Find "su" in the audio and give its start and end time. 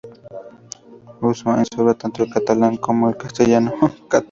1.71-1.83